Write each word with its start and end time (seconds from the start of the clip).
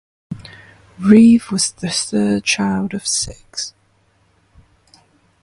Reeve 0.97 1.51
was 1.51 1.71
the 1.73 1.91
third 1.91 2.43
child 2.43 2.95
of 2.95 3.05
six. 3.05 3.75